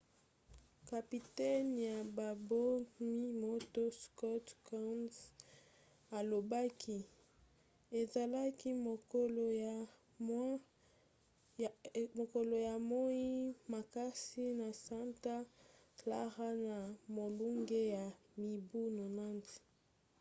kapitene 0.89 1.73
ya 1.91 1.99
babomi-moto 2.17 3.81
scott 4.01 4.47
kouns 4.67 5.15
alobaki: 6.17 6.97
ezalaki 7.99 8.69
mokolo 12.21 12.55
ya 12.67 12.75
moi 12.91 13.23
makasi 13.73 14.43
na 14.59 14.69
santa 14.85 15.35
clara 15.99 16.49
na 16.67 16.77
molunge 17.15 17.81
ya 17.95 18.05
mibu 18.41 18.79
90 18.87 19.45